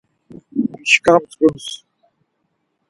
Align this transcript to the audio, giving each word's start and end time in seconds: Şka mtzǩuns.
Şka 0.91 1.13
mtzǩuns. 1.21 1.67